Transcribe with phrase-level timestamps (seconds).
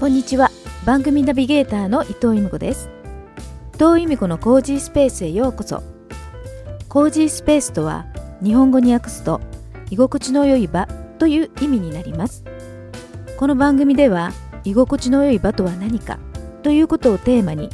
[0.00, 0.50] こんにちは。
[0.86, 2.88] 番組ナビゲーターの伊藤由美子です。
[3.74, 5.82] 伊藤由美子のコージースペースへようこそ。
[6.88, 8.06] コージースペースとは
[8.42, 9.42] 日本語に訳すと
[9.90, 10.86] 居心地の良い場
[11.18, 12.44] という意味になります。
[13.36, 14.32] この番組では
[14.64, 16.18] 居心地の良い場とは何か
[16.62, 17.68] ということをテーマに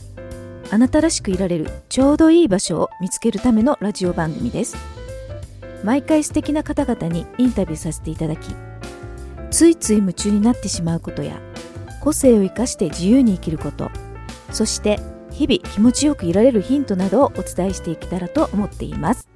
[0.72, 4.76] あなたらしくいられるちょうどいい場所を見つけるためのラジオ番組です。
[5.84, 8.48] 毎回素敵な方々にインタビューさせていただき
[9.52, 11.40] ついつい夢中になってしまうことや
[12.06, 13.90] 個性を生かして自由に生きること。
[14.52, 15.00] そして
[15.32, 19.26] 日々気持ちよくいられるヒントなどをお伝えしていけたらと思っています。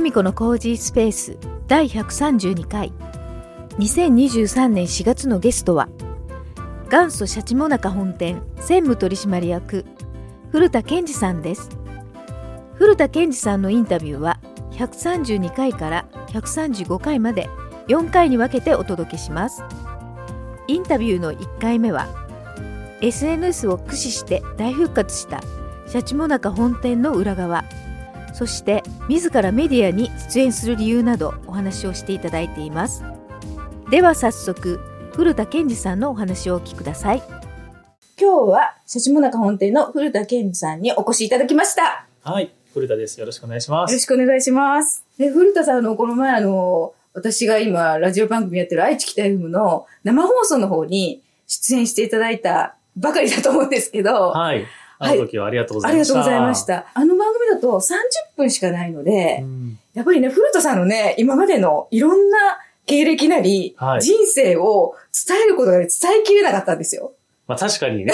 [0.00, 1.36] 由美子のコージースペース
[1.68, 2.90] 第132回。
[3.78, 5.90] 2023年4月のゲストは
[6.90, 9.84] 元祖シャチモナカ本店専務取締役
[10.52, 11.68] 古田健二さんです。
[12.76, 17.50] 古田健二さんのインタビューは132回から135回まで
[17.88, 19.62] 4回に分けてお届けします。
[20.66, 22.08] インタビューの1回目は
[23.02, 25.42] SNS を駆使して大復活した
[25.86, 27.66] シャチモナカ本店の裏側。
[28.34, 33.04] そして自らメディアに出演する理由などお話をしていただいています
[33.90, 34.80] では早速
[35.12, 37.22] 古田健二さんのお話をお聞きください
[38.20, 43.18] 今日はシャチモナカ本店の古田健二さんにお越しいただきましたはい、古田です。
[43.18, 43.98] よろしくお願いしまよろす。
[43.98, 54.66] しくお願いしますで古田さんあのこの前あの私が今ラジオ番組やってる愛知北 FM の生放送の方に出演していただいたばかりだと思うんですけど、はい。
[54.98, 56.14] あの時はありがとうございました。
[56.14, 56.86] ありがとうございました。
[56.92, 57.92] あの番組だと30
[58.36, 59.78] 分しかないので、うん。
[59.94, 62.38] やっぱりね、古田さんのね、今までのいろんな
[62.86, 64.02] 経歴なり、はい。
[64.02, 64.94] 人生を
[65.26, 65.88] 伝えることが伝え
[66.24, 67.12] きれなかったんですよ。
[67.46, 68.12] まあ 確かにね、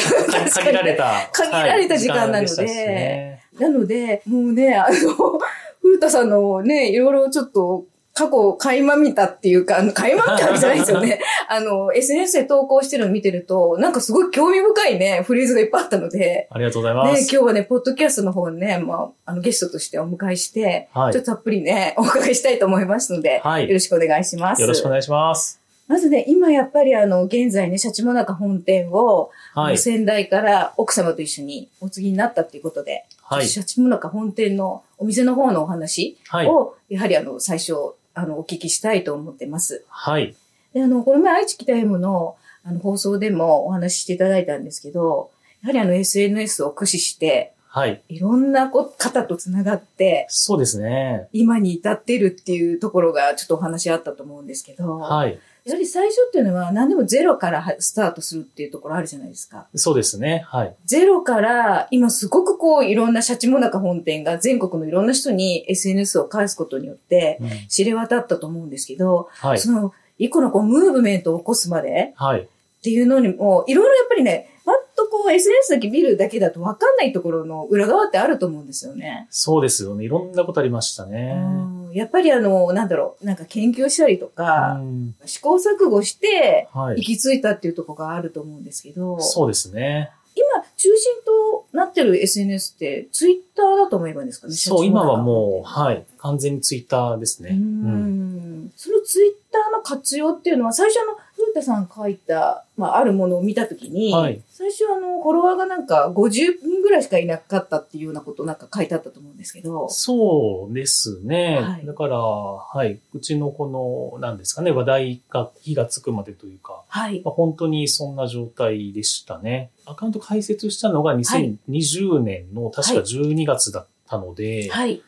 [0.55, 1.29] 限られた。
[1.33, 2.63] 限られた時間なので。
[2.63, 3.43] はいね。
[3.59, 5.39] なので、もうね、あの、
[5.81, 7.85] 古田さんのね、いろいろちょっと、
[8.17, 11.21] 過去垣間見たっていうか、あの垣間見たわけじゃないですよね。
[11.51, 17.31] あの、SNS で投稿してるの見てると、なんかすごい興味深いね、フレーズがいっぱいあったので、ありがとうございまね、す。
[17.31, 24.63] 今日はね、ポッドキャストの方にね、まあ、あの、ゲストとしてお迎えして、はいちょっとたっぷりね、 お伺いしたいと思いますので、はいよろしくお願いします。
[24.63, 25.61] よろしくお願いします。
[25.87, 29.79] まずね、今やっぱりあの、現在ね、シャチモナカ本店を、はい。
[29.79, 36.47] 先代から奥様と一緒にお継ぎになったっていうことで、はいシャチモナカ本店のお店の方のお話はい。
[36.47, 39.85] を、やはりあの、最初、あの、お聞きしたいと思ってます。
[39.89, 40.35] はい。
[40.73, 45.31] で、あの、この前、愛知北 M の、あの、放送でもお話ししていただいたんですけど、
[45.63, 48.03] やはりあの、SNS を駆使して、はい。
[48.09, 51.29] いろんなこ方とつながって、そうですね。
[51.35, 55.39] 今に至ってるっていうところがちょっとお話あったと思うんですけど、はい。
[55.67, 59.67] やはり最初っていうのは何でもゼロからはスタートするっていうところあるじゃないですか。
[59.75, 60.45] そうですね。
[60.47, 60.75] はい。
[60.85, 69.59] ゼロから今すごくこういろんなシャチモナカ本店が全国のいろんな人に SNS を返すことによってうん知れ渡ったと思うんですけど、はい。
[69.59, 72.43] その一個のこうムーブメントを起こすまではい。
[72.43, 72.47] っ
[72.83, 79.27] ていうのにもいろいろやっぱりね、パッとこう SNS だけ見るだけだと分かんないところの裏側ってあると思うんですよね。
[79.31, 80.05] そうですよね。
[80.05, 81.35] いろんなことありましたね。
[81.37, 86.97] うんやっぱりあの、なんだろう、なんか研究したりとか、うん試行錯誤してはい。
[86.97, 90.11] 行き着いたっていうところがあると思うんですけど、そうですね。
[90.35, 90.45] 今
[90.77, 96.05] 中心となってる SNS ってツイッターだと思えばいいんですかねそう、今はもう、う、はい。
[96.19, 97.51] 完全にツイッターですね。
[97.51, 111.61] ううんんそのツイッターの活用っていうのは、最初あの、古田さん書いた、まあ、あるものを見たときに、はい最初あの、フォロワーがなんか50人ぐらいしかいなかったっていうようなことなんか書いてあったと思うんですけど、そうですね。
[111.61, 113.01] はいだから、はい。
[113.13, 117.23] うちのこの、なんですかね、話題が、火がつくまでというか、はい。
[117.25, 119.71] まあ、本当にそんな状態でしたね。
[119.85, 124.97] アカウント開設したのが2020年の確か12月だったので、はい。
[124.97, 125.07] まあ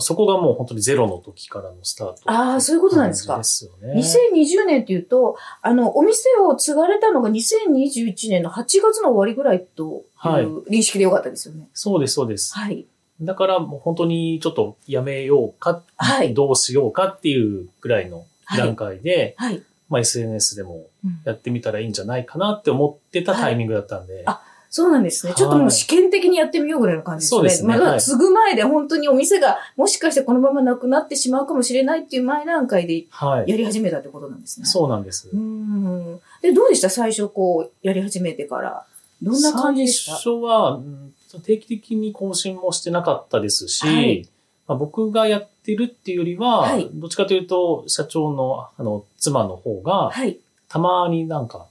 [0.00, 2.18] そこがもう本当にゼロの時からのスタート。
[2.26, 3.36] あーそういうことなんですか？
[3.36, 4.00] ですよね。
[4.00, 11.68] 2020年っていうと、あの、お店を継がれたのが2021年の8月の終わりぐらいとはいいう認識でよかったですよね。
[11.74, 12.54] そうです、そうです。
[12.56, 12.86] はい。
[13.20, 18.24] だからもう本当にちょっとやめようか、はいどうしようかっていうぐらいの
[18.56, 19.62] 段階で、はい。
[19.88, 24.22] まあ SNS でもうんやってみたらいいんじゃないかなって思ってたタイミングだったんで。
[24.26, 25.32] あそうなんですね。
[25.34, 27.38] ちょっともう試験的にやってみようぐらいの感じですね。
[27.38, 33.50] そうですねまだはい継ぐ前で本当にお店がもしかしてこのままなくなってしまうかもしれないっていう前段階ではい。
[33.50, 34.66] やり始めたってことなんですね。
[34.66, 35.36] そうなんですう。
[35.36, 36.20] ん。
[36.42, 36.90] で、どうでした？
[36.90, 38.84] 最初こう、やり始めてから。
[39.22, 40.12] どんな感じでした？
[40.12, 41.12] 最初は、うん
[41.44, 44.26] 定期的に更新もしてなかったですし、はい
[44.66, 50.38] まあ、僕がやってるっていうよりは、はいどっちかというと、社長の、あの、妻の方が、はい。
[50.70, 51.66] たまになんか、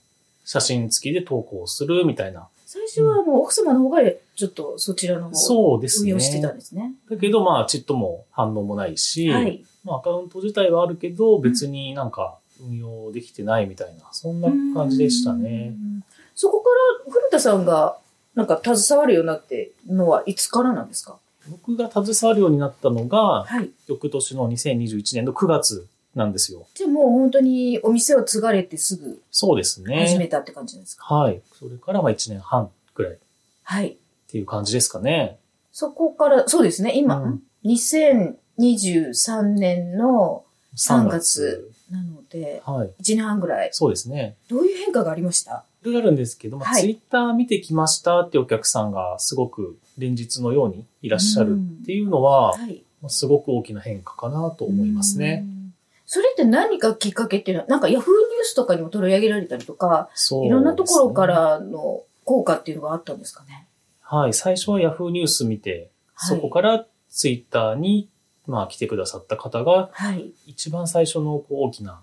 [0.46, 2.48] 写真付きで投稿するみたいな。
[2.88, 4.00] 最初はもう奥様の方が
[4.36, 5.80] ちょっとそちらの方を。
[5.80, 6.94] 運用してたんですね。
[7.10, 9.64] だけど、まあ、ちっとも反応もないし、はい。
[9.84, 15.74] まあ、アカウント自体はあるけど、別になんか運用できてないみたいな、そんな感じでしたね。
[15.76, 16.04] うん。
[16.36, 16.70] そこか
[17.06, 17.98] ら古田さんが
[18.36, 21.18] なんか携わるようになってのはいつからなんですか？
[21.50, 23.70] 僕が携わるようになったのが、はい。
[23.88, 26.68] 翌年の2021年の9月なんですよ。
[26.74, 30.08] じゃあもう本当にお店を継がれてすぐそうですね。
[30.08, 31.42] 始めたって感じですか、はい。
[31.58, 33.18] それからまあ1年半くらいっ
[33.64, 33.98] はい。
[34.28, 35.38] ていう感じですかね。
[35.72, 40.46] そこから、そうですね、今、うん2023年の
[40.76, 42.90] 3月なので、はい。
[43.02, 43.70] 1年半ぐらい。
[43.72, 44.36] そうですね。
[44.50, 45.66] どういう変化がありました？
[45.84, 52.84] いろいろあるんですけど、まあはいツイッター見てきましたってお客さんがすごく連日のようにいらっしゃるっていうのは、はい。
[53.02, 55.44] まあすごく大きな変化かなと思いますね。
[55.46, 55.74] うん。
[56.06, 61.28] それって何かきっかけっていうのは、なんかヤフーニュースとかにも取り上げられたりとか、そういろんなところか。
[61.28, 63.68] らの効果っていうのがあったんですかね？
[64.02, 64.34] はい。
[64.34, 65.90] 最初は Yahoo ニュース見て、はい
[66.30, 68.10] そこからツイッターに、
[68.48, 70.32] まあ来てくださった方が、はい。
[70.46, 72.02] 一番最初のこう大きな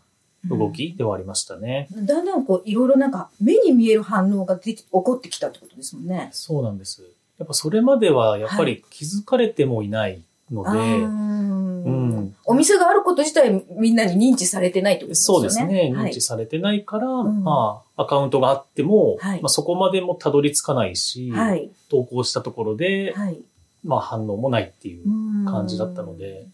[0.48, 1.88] 動きではありましたね。
[1.96, 6.28] うんだんだんこう、いろいろなんか目に見える反応が出て起こってきたってことですもんね。
[6.32, 7.02] そうなんです。
[7.38, 11.73] やっぱそれまではやっぱり気づかれてもいないので、あーうん
[12.44, 15.40] お店があること自体みんなに認知されてないってことですよね。
[15.40, 15.92] そうですね。
[15.94, 21.70] はい認知されてないから、んまあ、アカウントがあっても、はいまあ、そこまでもたどり着かないし、はい。
[21.90, 23.40] 投稿したところで、はい。
[23.84, 25.04] まあ反応もないっていう
[25.46, 26.46] 感じだったので、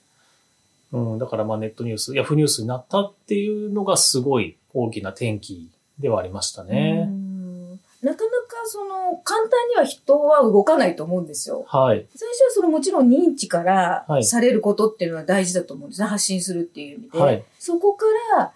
[0.92, 7.04] うん、だからまあネットニュース、ヤフーニュースになったっていうのがすごい大きな転機ではありましたうね。
[7.04, 11.64] んなかなかその簡単には人は動かないと思うんですよ。
[11.68, 12.06] はい。
[12.14, 16.08] 最初はそのもちろん認知からはいされることっていうのは大事だと思うんですね。
[16.08, 17.18] 発信するっていう意味で。
[17.18, 17.44] はい。
[17.58, 18.04] そこか
[18.36, 18.52] ら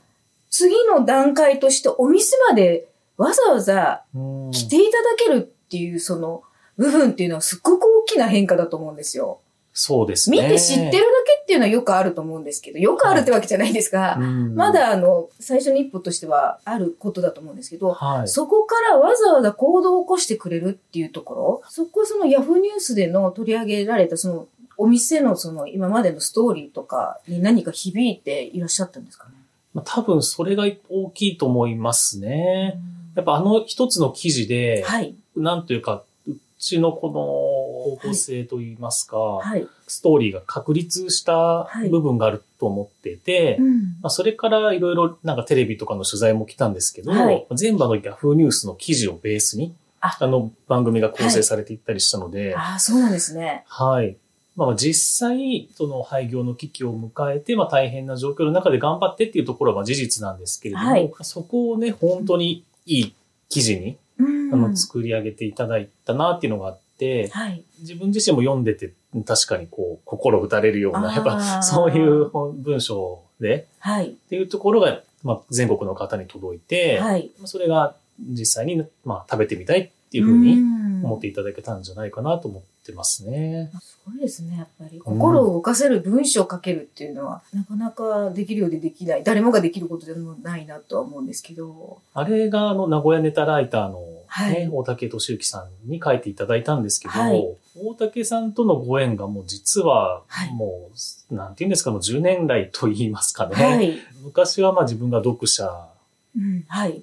[0.50, 2.86] 次の段階としてお店まで
[3.16, 6.42] わざわざうん来ていただけるっていうその
[6.76, 9.40] 部分っていうのはすっごく大きな変化だと思うんですよ。
[9.76, 10.41] そうですね。
[10.41, 11.00] 見て知ってるだけ
[11.43, 18.29] っていうのはよくあると思うんですけど、よくあるってわけじゃないですが、うんま、だあの、最初の一歩としてはあることだと思うんですけど、はい。
[18.29, 29.32] そこからわざわざ行動を起こしてくれるっていうところ、そこはそのヤフーニュースでの取り上げられたそのお店のその今までのストーリーとかに何か響いていらっしゃったんですかね？
[29.73, 32.79] まあ、多分それが大きいと思いますね。
[33.17, 35.15] やっぱあの一つの記事で、はい。
[35.37, 37.53] なんというか、うちのこの
[37.84, 39.66] 方向性といいますか、はい。
[39.86, 41.90] ストーリーが確立したはい。
[41.90, 43.81] 部分があると思ってて、うん。
[44.00, 47.46] まあ、それからいろいろなんかテレビとかの取材も来たんですけど、はい。
[47.54, 50.16] 全部あの Yahoo ニュースの記事をベースに、あ。
[50.19, 53.64] あの番組が構成されていったりしたので、ああ、そうなんですね。
[53.69, 54.16] はい。
[54.56, 61.12] まあ実際、その廃業の危機を迎えて、まあ大変な状況の中で頑張ってっていうところはまあ事実なんですけれども、はい。
[61.22, 63.14] そこをね、本当にいい
[63.48, 64.54] 記事に、うん。
[64.54, 67.62] あの作り上げていただいたなっていうのがあって、はい。
[67.80, 68.92] 自分自身も読んでて
[69.26, 74.08] 確かにこう心打たれるような、やっぱそういう本文章ではい。
[74.08, 77.30] っていうところが、まあ、全国の方に届いて、はい。
[77.38, 83.70] まあそれが実際に、まあ、食べてみたいっていうふうにん思っていただけたんじゃないかなと思ってますね。
[83.80, 84.99] すごいですね、やっぱり。
[85.00, 89.25] 心を動かせる文章を書けるっていうのは、なかなかできるようでできない。
[89.25, 91.99] 誰もができることでもないなとは思うんですけど。
[92.14, 100.91] あれが、あの、名古屋ネタライターの、ねはい大竹俊之さんに書いていただいたんですけど、はい大竹さんとのご縁がもう実ははい、も
[101.31, 103.55] う、なんて言うんですか、もう10年来と言いますかね。
[103.55, 103.99] はい。
[104.23, 105.88] 昔はまあ自分が読者。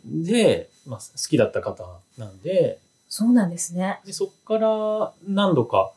[0.06, 1.86] で、まあ、好きだった方
[2.18, 4.00] なんで、そうなんですね。
[4.06, 5.92] でそこから何度か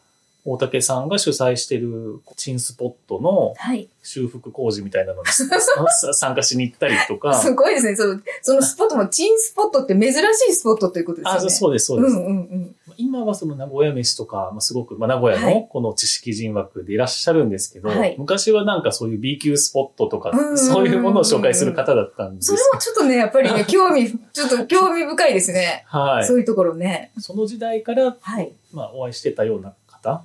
[0.47, 3.89] 大竹さんが主催してるチンスポットのはい。
[4.03, 5.45] 修復工事みたいなのにさ
[6.13, 7.33] 参加しに行ったりとか。
[7.35, 7.97] すごいですね。
[7.97, 10.17] その、そのスポットも、チンスポットって珍し
[10.51, 11.47] いスポットということですよね。
[11.47, 12.15] あ、そうです、そうです。
[12.15, 12.77] うんうんうん。
[12.97, 25.85] 今はその名古屋飯とか、まあ、すごく、まあ、名古屋はいのこの知識人枠でいらっしゃるんですけど、はい昔はなんかそういう B 級スポットとかそういうものを紹介する方だったんですそれもちょっとね、やっぱりね、興味、 ちょっと興味深いですね。
[25.89, 26.27] はい。
[26.27, 27.13] そういうところね。
[27.19, 28.53] その時代から、はい。
[28.73, 30.23] まあ、お会いしてたような方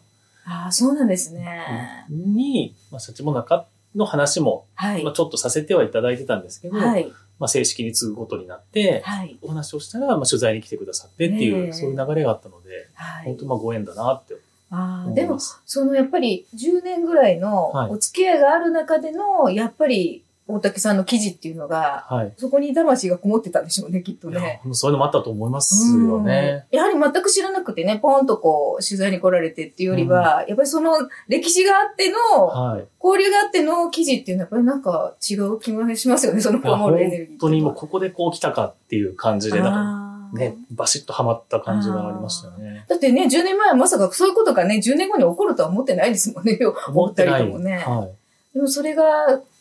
[0.49, 2.05] ああ、そうなんですね。
[2.09, 5.13] に、まあ、シャチモナカの話も、はいまあ、。
[5.13, 7.11] ちょっとさせてはいただいてたんですけど、はい。
[7.37, 9.37] まあ、正式に継ぐことになって、はい。
[9.43, 13.25] お話をしたら、まあ、取材に来てくださってっていう、そういう流れがあったので、はい。
[13.25, 14.35] 本当まあご縁だなって
[14.71, 15.39] ああ、でも。
[15.39, 22.33] そのやっぱり10年ぐらいのはいお付き合いがある中での、やっぱり大竹さんの記事っていうのが、はい。
[22.35, 24.61] そこに魂がこもってたんでしょうね、きっとね。
[24.71, 26.65] そういうのもあったと思いますよね。
[26.71, 30.93] うんやはり全く知らなくてね、ポンとこう、取材に来られてっていうよりは、やっぱりその
[31.27, 32.87] 歴史があっての、はい。
[33.03, 42.85] 交流があっての記事っていうのは、やっぱりなんか違う気がしますよね、そのこもるエネルギー本当にもうここでこう来たかっていう感じで、なんかね、バシッとハマった感じがありましたよね。
[42.87, 46.59] だってね、10年前はまさかそういうことがね、10年後に起こるとは思ってないですもんね、
[46.93, 47.77] お二人ともね。
[47.77, 48.55] はい。
[48.55, 49.03] でもそれが、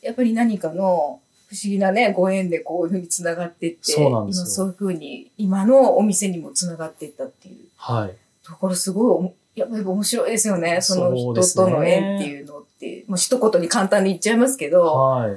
[0.03, 8.15] やっぱり何かの不思議なね、ご縁でこういうふうに繋がっていって、そうなんですそういうふうに、今のお店にも繋がっていったっていうはい。
[8.45, 9.25] ところすご
[9.55, 10.81] いやっぱり面白いですよね。
[10.81, 15.37] その人との縁っていうのって、もう一言に簡単に言っちゃいますけど、はい。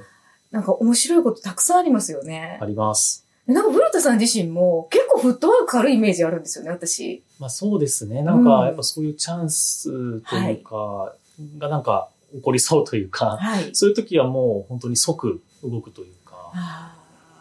[0.51, 2.65] なんか面白いことたくさんありますよねあ。
[2.65, 3.25] ります。
[3.47, 7.23] なんか古田さん自身も結構フットワーク軽いイメージあるんですよね、私。
[7.39, 8.21] まあそうですね。
[8.21, 11.15] なんか、やっぱそういうチャンスというか、
[11.57, 13.69] がなんか起こりそうというか、はい。
[13.73, 16.95] そういう時はもう本当に即動くというか。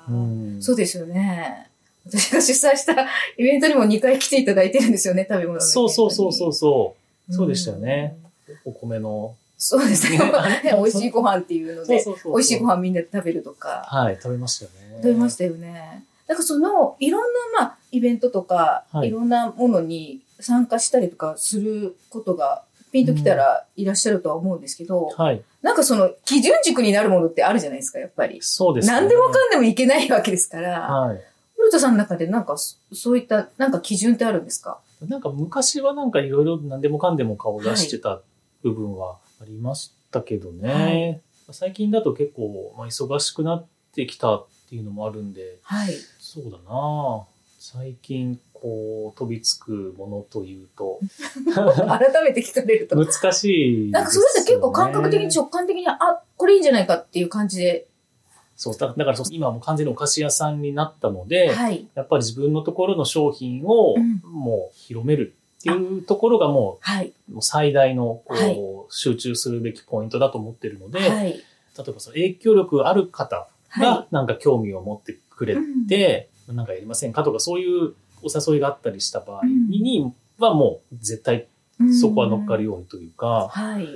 [0.08, 1.70] うんそうですよね。
[2.06, 3.06] 私が主催した
[3.38, 5.60] イベントにも2回来ていただいてるんですよね、食べ物。
[5.60, 6.96] そうそうそうそうそ
[7.28, 7.32] う。
[7.32, 8.16] んそうでしたよね。
[8.64, 9.36] お米の。
[9.56, 10.18] そうですね。
[10.64, 12.02] 美味しいご飯っていうので。
[12.24, 14.96] 美味しいご飯みんなで食べるとか、はい、食べましたよね。
[15.02, 16.04] 食べましたよね。
[16.26, 25.42] だからその、いろんな、まあ、イベントとか、はいいろんなものに参加したりとかすることが、ピンときたらいらっしゃるとは思うんですけど、はい。
[25.62, 28.38] なんかその、基準軸になるものってあるじゃないですか、やっぱり。
[28.40, 28.92] そうですね。
[28.92, 31.20] 何でもかんでもいけないわけですから、はい。
[31.56, 34.80] 古田さんの中でなんかそそういったなんか基準ってあるんですか？
[35.06, 38.22] なんか昔はなんかいろいろ何でもかんでも顔出してた
[38.62, 41.20] 部分はありましたけどね。
[41.52, 45.92] 最近だと結構、まあ、忙しくなってきたっていうのもあるんで、はい。
[46.18, 47.26] そうだな
[47.58, 51.00] 最近こう飛びつくものというと
[51.54, 52.96] 改めて聞かれると。
[52.96, 55.98] 難しいですよね、なんかそれって結構感覚的に直感的に、あ、
[56.36, 57.86] これいいんじゃないかっていう感じで。
[58.56, 61.88] そうだだからそう今はもう完全にお菓子屋さんになったので、はい。
[61.94, 67.14] やっぱり自分のところの商品をうんもう広めるっていうところがもはい。
[67.30, 68.60] うもう最大のこう、はい
[68.92, 71.28] 集中するべきポイントだと思ってるので、はい。
[71.32, 71.38] 例
[71.88, 75.56] えばその影響力ある方はがなんか興味を持ってくれ
[75.88, 81.46] て、なんかやりませんかとかそういうお誘いがあったりした場合にはもう絶対
[81.80, 82.72] いそこは乗っかるよ。
[82.72, 83.88] ようにというか、はい。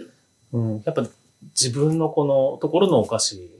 [0.53, 1.07] うん、やっぱ
[1.51, 3.51] 自分のこのところのお菓子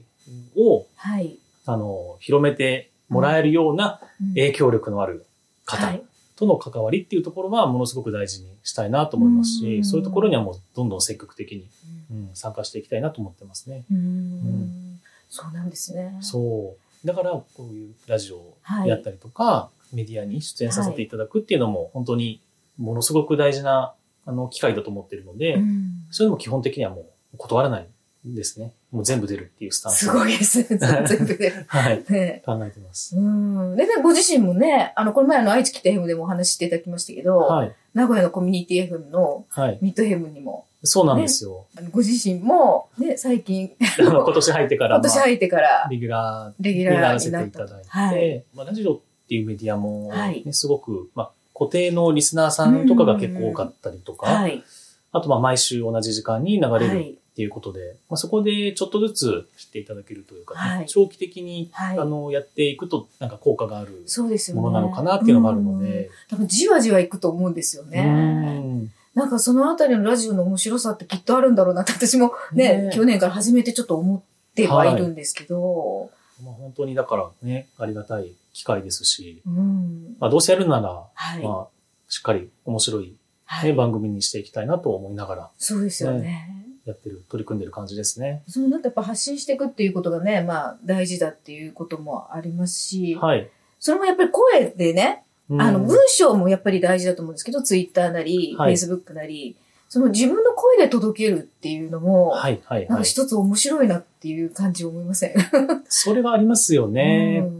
[0.57, 1.37] をはい。
[1.67, 3.99] あの広めてもらえるような
[4.35, 5.25] 影響力のある
[5.65, 6.03] 方はい。
[6.35, 11.67] との関わりっていうところはものすごく大事にしたいなと思いますし、うんそういうところにはもうどんどん積極的に、
[12.11, 13.85] うん、参加していきたいなと思ってますね。
[13.91, 16.15] うんうんそうなんですね。
[16.21, 17.07] そう。
[17.07, 22.41] だから、こういうラジオをはいやったりとか、メディアに出演させていただくっていうのも、本当に
[22.77, 23.93] ものすごく大事な、
[24.25, 27.89] あの、機会だと思ってるので、うんそういうのも基本的にはもう断らない
[28.27, 28.73] んですね。
[28.91, 30.05] もう全部出るっていうスタンス。
[30.05, 30.63] すごいです。
[30.77, 31.51] 全部で。
[31.67, 32.03] はい。
[32.09, 33.17] ね考えてます。
[33.17, 33.75] うん。
[33.75, 37.75] でね、ご自身もね、あの、この前あの、愛知来た FM でもお話ししていただきましたけど、はい。
[37.93, 39.79] 名古屋のコミュニティ FM のはい。
[39.81, 41.65] ミッド FM にも、そうなんですよ。
[41.77, 47.67] あのご自身も、ね、最近、 今年入ってから、今年入ってからまあ、レギュラレギーになュラーにらせていなったと。
[47.67, 48.45] ただいて、はい。
[48.53, 50.53] まあ、ラジオっていうメディアも、ねはい。
[50.53, 54.63] すごく、まあ、固定のリスナーさんとかが結構多かったりとか、はい。
[55.11, 57.11] あとまあ毎週同じ時間に流れるはい。
[57.11, 60.85] っていうことで、まあ、そこでちょっとずつ知っていただけるというか、ねはい。
[60.87, 61.99] 長期的に、はい。
[61.99, 64.05] あのやっていくとなんか効果がある。
[64.53, 65.79] ものなのかなっていうのもあるのうん。
[65.83, 68.05] で、多分じわじわいくと思うんですようね。
[68.05, 68.89] ん。
[69.15, 72.91] なんかそのあたりのラジオの面白さってきっとあるんだろうなって私もね、ね。
[72.93, 76.09] 去年から始めてちょっと思ってはいるんですけど、
[76.41, 80.15] まあ、本当にだからね、ありがたい機会ですし、うん。
[80.17, 81.43] まあ、どうせやるなら、はい。
[81.43, 81.67] まあ、
[82.07, 83.73] しっかり面白い、ねはい。
[83.73, 86.49] 番組にしていきたいなと思いながらそうですよね。
[86.85, 88.43] やってる、取り組んでる感じですね。
[88.47, 93.49] そのなんかやっぱ発信していくっていうことがね、まあ大事だっていうこともありますし、はい。
[93.77, 99.55] それもやっぱり声でね、うんあの文章もやっぱり大事だと思うんですけど、ツイッターなり、フはいェイスブックなり、
[99.89, 103.03] その自分の声で届けるっていうのも、はい、はい、なんかはい。
[103.03, 105.33] 一つ面白いなっていう感じを思いません？
[105.87, 107.43] それはありますよね。
[107.47, 107.54] うん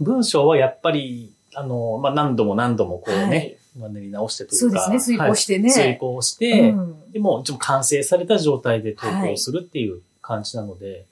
[0.00, 3.56] 文章はやっぱり、あの、まあ、何度も何度もこうね、はい。
[3.78, 4.80] まあ練り直してというか。
[4.80, 5.64] そうですね遂行してね。
[5.64, 5.72] はい。
[5.72, 7.12] 遂行して、うん。
[7.12, 11.06] でも、一応完成された状態で投稿するっていう感じなので、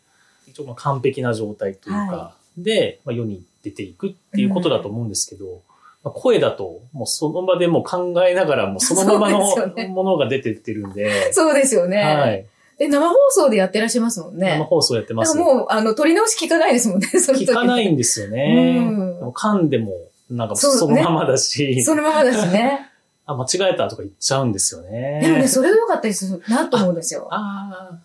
[0.48, 5.62] 一応まあ完璧な状態というか、はで、まあ、世に出ていくっていうことだと思うんですけど、
[6.02, 9.40] まあ、声だと、もうその場でもう考えながら、もうそのままの
[9.88, 12.02] ものが出てってるんで、そうですよね。
[12.02, 12.46] はい。
[12.78, 14.58] で、生放送でやってらっしゃいますもんね。
[14.58, 15.36] 生放送やってます。
[15.36, 18.76] もう、あの、取り直し聞かないですもんね、 その時聞かないんですよね。
[18.78, 19.92] うんでも噛んでも、
[20.30, 22.90] なんかそのままだし、そのままだしね。
[23.26, 25.20] あ、間違えたとか言っちゃうんですよね。
[25.22, 27.26] でもね、それが良かったりするなと思うんですよ。
[27.30, 27.98] ああ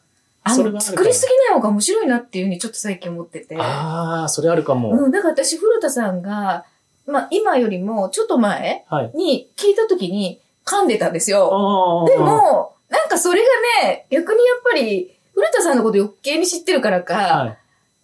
[0.44, 3.58] あるかも作りすぎない方が面白いなっていうふうにちょっと最近思ってて。
[3.58, 4.92] あ、ああ、それあるかも。
[4.92, 6.66] うん、だから私、古田さんが、
[7.06, 9.12] まあ、今よりもちょっと前はい。
[9.16, 11.50] に聞いた時に噛んでたんですよ。
[11.52, 13.48] ああで、も、なんかそれが
[13.84, 17.58] ね、逆にやっぱり、古田さんのこと余計に知ってるからか、はい。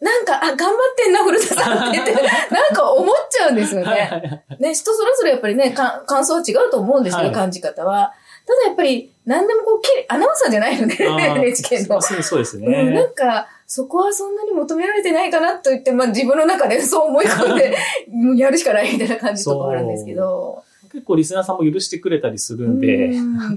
[0.04, 2.13] なんか、あ、頑張ってんな、古田さんって言って、
[2.54, 4.44] なんか思っちゃうんですよはいね。
[4.60, 8.13] ね、人それぞれやっぱりね、か感想は違うと思うんですけど、はい感じ方は。
[8.46, 12.00] ただやっぱり、何でもこう、きれいアナウンサーじゃないので、NHK の。
[12.01, 13.04] そうそうですうん、なね。
[13.04, 17.75] んか、そこはそんなに求められてないかなと言って、まあ自分の中でそう思い込んで、
[18.38, 20.63] やるしかないみたいな感じとかあるんですけど。
[20.96, 23.50] 結構リスナーさんも許してくれたりするんで、うんまあ、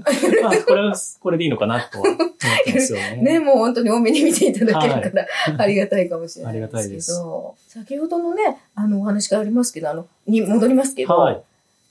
[0.67, 3.15] これは、これでいいのかなとは思ってますよね。
[3.23, 5.27] ね、もう本当に多めに見ていただけるから、
[5.57, 6.77] ありがたいかもしれないですけど。
[6.77, 7.13] ありがたいです
[7.69, 11.41] 先ほどのね、あのお話がありますけど、あの、に戻りますけど、はい。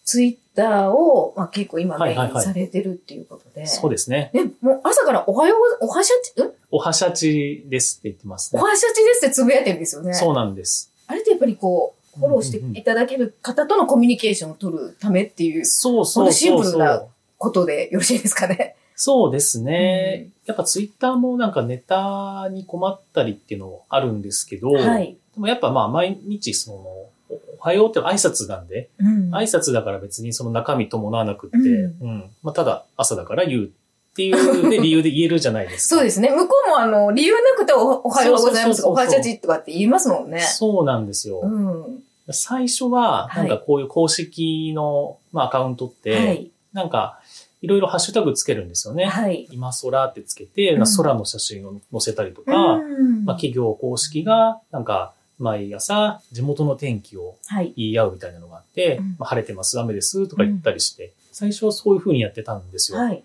[0.04, 3.64] ツイッターを、まあ、結構今メされてるっていうことで。
[3.64, 4.30] そうですね。
[4.34, 6.50] ね、もう朝からおはよう、おはしゃち、ん？
[6.70, 8.60] おはしゃちですって言ってますね。
[8.60, 10.12] おはしゃちですってつぶやいてるんですよね。
[10.12, 10.92] そうなんです。
[11.06, 17.08] あれってやっぱりこう、フォローしていただける方とのコミュニケーションを取るためっていうそうそうシンプルなう。
[17.40, 18.74] ことでよろしいですかね？
[18.96, 20.30] そうですね。
[20.44, 25.16] やっぱツイッターもなんかネタに困ったりっていうのあるんですけど、はい。
[25.34, 32.30] でもやっぱまあ毎日その、おおはようって挨拶なんで、うん挨拶だから別にその中身伴わなくって、ううん。
[32.42, 33.68] まあただ朝だから言うっ
[34.16, 35.94] ていう、ね、理由で言えるじゃないですか。
[35.94, 36.30] そうですね。
[36.30, 38.84] 向こうもあの、理由なくておおはようございます。
[38.84, 40.40] おはしゃちとかって言いますもんね。
[40.40, 41.40] そうなんですよ。
[41.40, 42.02] うん。
[42.32, 46.50] 最初は、なんかこういう公式の、まあ、アカウントって、はい。
[46.72, 47.20] なんか、
[47.60, 49.06] いろいろハッシュタグつけるんですよね。
[49.06, 49.48] はい。
[49.50, 57.72] 今空ってつけて、うん空の写真を載せたりとか、うんまあ、企業公式が、なんか、毎朝、地元の天気をはい。
[57.76, 62.98] 言い合うみたいなのがあって、うんまあ、晴れてます、雨ですとか言ったりして、最初はそういう風にやってたんですよ。
[62.98, 63.22] はい。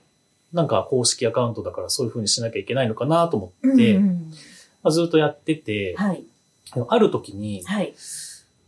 [0.54, 4.32] なんか公式アカウントだからそういう風にしなきゃいけないのかなと思うんって、うん
[4.84, 6.24] まあ、ずっとやってて、はい。
[6.88, 7.94] ある時にはい。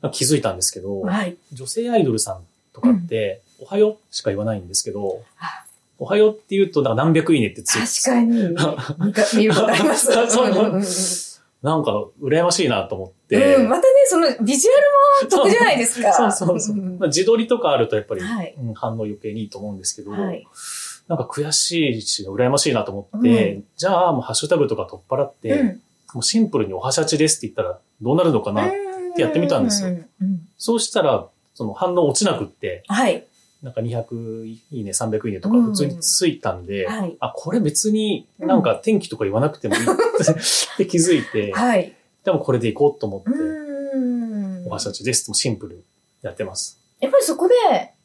[0.05, 1.35] まあ気づいたんですけど、はい。
[1.51, 5.65] 女性アイドルさんとかって、おはようしか言わないんですけどあ、
[5.97, 8.33] おはようって言うとなんか何百いいねってつい確かに、
[9.39, 11.41] 見ることあります。
[11.63, 16.13] なんか羨ましいなと思って、うん、またね、そのビジュアルも得じゃないですか。
[16.13, 16.75] そうそうそう。
[16.75, 20.45] んまあ、自撮りとかあるとやっぱり、はいうん反応余計にいいと思うんですけど、はい。
[21.07, 25.81] なんか悔しいし、羨ましいなと思って、うじゃあもうハッシュタグとか取っ払って、うん
[26.15, 28.69] もうシンプルにおはしゃちですって言ったらどうなるのかな。
[28.69, 28.84] て
[29.21, 29.97] やってみたんですよ
[30.57, 33.25] そうしたら、その反応落ちなくって、はい。
[33.63, 37.17] なんか200いいね、300いいねとか普通についたんで、はい。
[37.19, 39.87] あ、これ別になんか天気とか言わなくてもいい っ
[40.77, 41.95] て気づいて、はい。
[42.23, 45.83] でもこれでいこうと思って、うんおはしゃちですってもうシンプルに
[46.21, 46.79] やってます。
[46.99, 47.53] やっぱりそこで、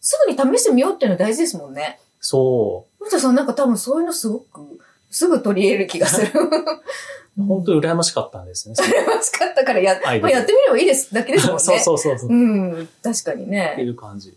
[0.00, 2.00] すぐに試してみようっていうのは大事ですもんね。
[2.20, 4.78] そ古田さんなんか多分そういうのすごく、
[5.10, 6.32] すぐ取り入れる気がする。
[7.38, 7.42] う。
[7.42, 8.74] 本当に羨ましかったんですね。
[8.76, 11.60] 楽しかったからや、まあやってみればいいです、だけですもんね。
[11.60, 12.28] そうそうそうそう。
[12.28, 12.34] っう
[12.82, 13.84] ん、確かにていね。
[13.88, 14.30] う感じ。
[14.30, 14.36] うん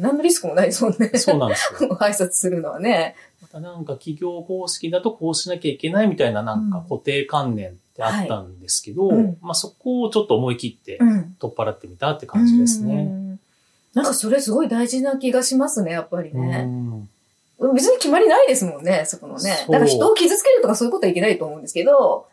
[0.00, 1.10] 何のリスクもないですもんね。
[1.14, 1.90] そうなんですよ。
[2.00, 3.16] 挨拶するのはね。
[3.42, 11.36] またなんか企業公式だとこうしなきゃいけないみたいななんか固定観念ってあったんですけど、はいうんまあそこをちょっと思い切ってうん。
[11.40, 13.02] 取っ払ってみたって感じですうね。
[13.02, 13.40] ん。
[13.94, 16.62] なんかそれすごい大事な気がしますね、やっぱりうね。
[16.62, 17.08] ん
[17.74, 19.56] 別に決まりないですもんね、そこのね。
[19.68, 22.26] だから人を傷つけるとかそういうことはいけないと思うんですけど、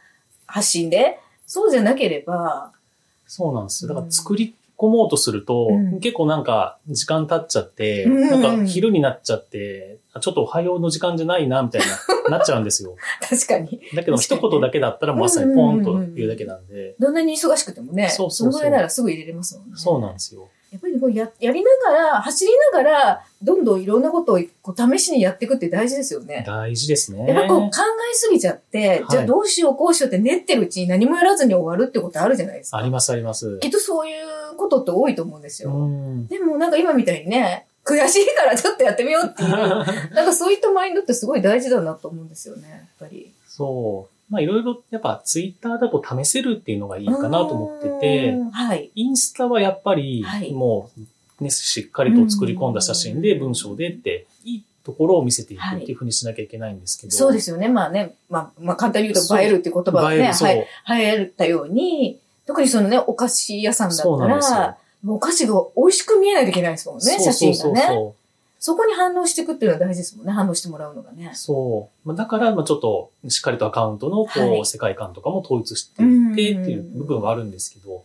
[0.51, 1.19] 発信で？
[1.45, 2.71] そうじゃなければ、
[3.27, 3.89] そうなんですよ。
[3.89, 11.81] だから作り込もうとすると、うん結構なんか時間経っちゃって、うんなんか昼になっちゃって、あちょっとおはようの時間じゃないな、みたい
[12.29, 12.95] な、 なっちゃうんですよ。
[13.21, 13.81] 確かに。
[13.95, 19.73] だけど一言だけだったらもう朝にポンと言うだけなんで、どんなに忙しくてもね、そうそうそうのぐらいならすぐ入れれますもんね。
[19.75, 20.49] そうなんですよ。
[20.71, 26.45] やっぱりこうややりながら、走りながら、どんどんいろんなことをこう試しにやっていくって大事ですよね。
[26.47, 27.27] 大事ですね。
[27.27, 32.77] やっぱこう考えすぎちゃって、じゃあどうしようこうしようって練ってるうちに何もやらずに終わるってことあるじゃないですか。
[32.77, 33.59] ありますあります。
[33.59, 35.73] きっとそういうことって多いと思うんですうよ。
[35.73, 36.27] ん。
[36.27, 39.85] でもなんか今みたいにね、悔しいからちょっとやってみようっていう、 なん
[40.25, 43.33] かそういったマインドってすごい大事だなと思うんですよね、やっぱり。
[43.45, 44.20] そう。
[44.31, 48.89] まあいろいろやっぱツイッターだと試せるっていうのがいいかなと思っててう、んはい。
[48.95, 51.01] インスタはやっぱりはいもう
[51.43, 57.11] ね、しっかりと作り込んだ写真で文章でって、いいところを見せていくっていうふうにしなきゃいけないんですけど。
[57.11, 57.67] そうですよね。
[57.67, 60.47] まあね、まあ、まあ簡単に言うと映えるっていう言葉がね、映える、そう。
[60.47, 67.57] はい流行ったように、特にそのね、お菓子屋さんだったら、もうお菓子が美味しく見えないといけないですもんね、写真がね。
[67.57, 68.15] そうそ
[68.75, 70.31] こに反応していくっていうのは大事ですもんね。
[70.31, 71.31] 反応してもらうのがね。
[71.33, 72.07] そう。
[72.07, 78.03] まあだから、まあちょっと、しっかりとアカウントの、こう、はい世界観とかも統一していってっていう部分はあるんですけど、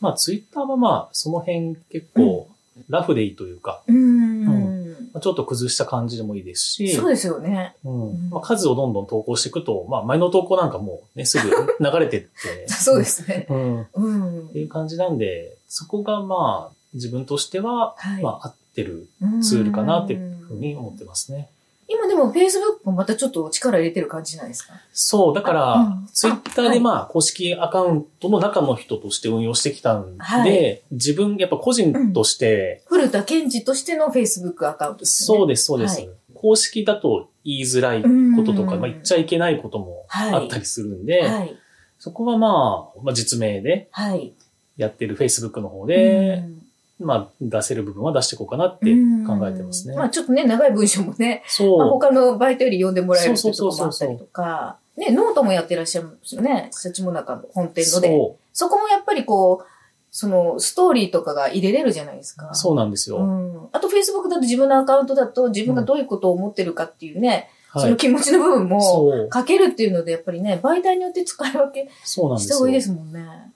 [0.00, 2.48] まあツイッターはまあ、その辺結構、
[2.88, 4.82] ラフでいいというか、うーん。
[5.12, 7.76] まあちょっと崩した感じでもいいですし、そうですよね。
[7.84, 12.28] うんまあ、数をどんどん投稿していくと、まあ前の投稿なんかもうね、すぐ 流れてって、
[12.66, 13.46] そうですね。
[13.48, 13.82] うん。
[13.82, 19.06] っうんていう感じなんで、そこがまあ、自分としては、はいまあ合ってる
[19.42, 21.50] ツールかなっていうふうに思ってますね。
[21.88, 24.72] 今でも Facebook もまたちょっと力入れてる感じじゃないですか？
[24.94, 35.36] そう、だから、うんツイッターでまあ、公式アカウントの中の人として運用してきたんで、はい自分、やっぱ個人として、古田健二としての Facebook アカウントですね。
[35.38, 41.56] そうです、そうです、はい公式だと言いづらいこととか、うんまあ、言っちゃいけないこともはいあったりするんで、はい。
[42.00, 44.32] そこはまあ、まあ、実名ではい。
[44.76, 46.61] やってる Facebook の方で、うん
[47.02, 48.86] まあ、出せる部分は出していこうかなって
[49.26, 49.96] 考えてますね。
[49.96, 51.78] まあちょっとね、長い文章もね、そう。
[51.78, 56.68] まあ、他のバイトより読んでもらえるってところもあったりとか、ね、ノートもやってらっしゃるんですよね。
[56.70, 58.08] 幸も中の本店ので。
[58.08, 59.66] そそこもやっぱりこう、
[60.10, 62.50] そのストーリーとかが入れれるじゃないですか。
[62.52, 62.54] う。
[62.54, 63.16] そうなんですよ。
[63.16, 63.68] うん。
[63.72, 67.82] あと Facebook だと自分のアカウントだと自分がどういうことを思ってるかっていうね、はい。
[67.84, 69.28] その気持ちの部分も。
[69.32, 72.56] 書けるっていうので、やっぱりね、媒体によって使い分けそうなんですよ。
[72.56, 73.52] した方がいいですもんね。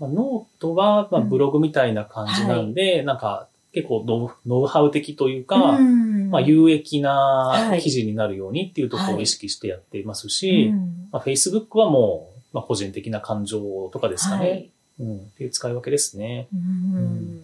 [0.00, 4.04] まあ、ノートは、まあ、うんブログみたいな感じなんで、なんか、結構
[4.46, 14.48] ノウハウ的というか、うんまあ、有益なはい記事になるようにっていうところを意識してやっていますうし、んまあ、Facebook はもう、まあ、個人的な感情とかですかね。
[14.48, 15.16] はいうん。
[15.16, 16.48] っていう使い分けですね。
[16.52, 17.40] うん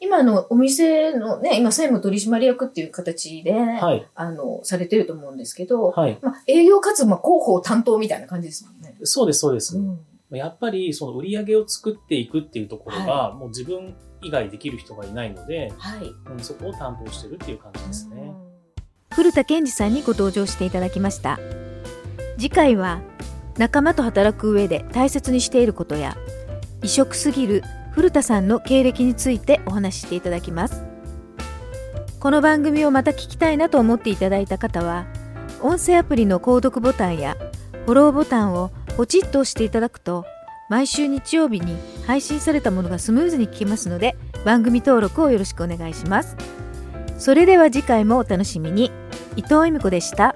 [0.00, 4.04] 今のお店のね、今専務取締役っていう形で、はい。
[4.16, 6.18] あの、されてると思うんですけど、はい。
[6.20, 8.96] まあ、営業かつ、まあ、広報担当みたいな感じですもんね。
[9.04, 9.78] そうです、そうです。
[9.78, 10.00] うん
[10.38, 16.12] やっぱり、その売り上げを作っていくっていうところが、はもう自分以外できる人がいないので、はい。
[16.32, 18.32] うんそこを担当してるっていう感じですね。
[19.14, 21.38] 古田健二さんにご登場していただきました
[22.38, 23.02] 次回は
[23.58, 26.16] 仲間と働く上で大切にしていることや
[26.82, 30.82] 異色すぎる古田さんの経歴についてお話ししていただきます
[32.20, 35.06] この番組をまた聞きたいなと思っていただいた方は
[35.60, 37.36] 音声アプリの購読ボタンや
[37.84, 40.24] フォローボタンをポチッと押していただくと
[40.68, 41.76] 毎週日曜日に
[42.06, 46.36] 配信されたものがスムーズに聞けますので番組登録をよろしくお願いします
[47.18, 48.90] それでは次回もお楽しみに
[49.36, 50.34] 伊藤恵美子でした。